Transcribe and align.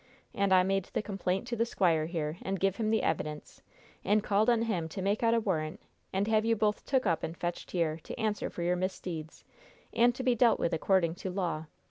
And 0.33 0.51
I 0.51 0.63
made 0.63 0.85
the 0.85 1.03
complaint 1.03 1.45
to 1.49 1.55
the 1.55 1.63
squire 1.63 2.07
here, 2.07 2.39
and 2.41 2.59
give 2.59 2.77
him 2.77 2.89
the 2.89 3.03
evidence, 3.03 3.61
and 4.03 4.23
called 4.23 4.49
on 4.49 4.63
him 4.63 4.89
to 4.89 4.99
make 4.99 5.21
out 5.21 5.35
a 5.35 5.39
warrant 5.39 5.79
and 6.11 6.27
have 6.27 6.43
you 6.43 6.55
both 6.55 6.83
took 6.87 7.05
up 7.05 7.21
and 7.21 7.37
fetched 7.37 7.69
here, 7.69 7.99
to 8.05 8.19
answer 8.19 8.49
for 8.49 8.63
your 8.63 8.75
misdeeds, 8.75 9.43
and 9.93 10.15
to 10.15 10.23
be 10.23 10.33
dealt 10.33 10.59
with 10.59 10.73
according 10.73 11.13
to 11.13 11.29
law. 11.29 11.67